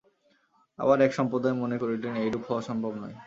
আবার 0.79 0.97
এক 1.01 1.11
সম্প্রদায় 1.13 1.53
মনে 1.53 1.77
করিলেন, 1.77 2.13
এইরূপ 2.15 2.43
হওয়া 2.49 2.61
সম্ভব 2.61 2.93
নয়। 2.95 3.15